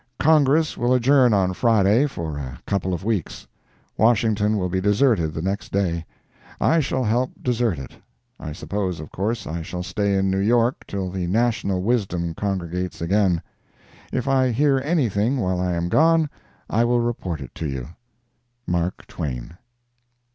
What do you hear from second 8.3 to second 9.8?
I suppose, of course, I